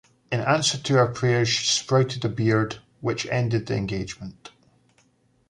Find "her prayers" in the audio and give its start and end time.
0.95-1.47